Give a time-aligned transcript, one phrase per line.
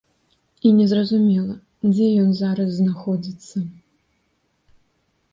[0.67, 1.55] І незразумела,
[1.91, 3.57] дзе ён зараз знаходзіцца.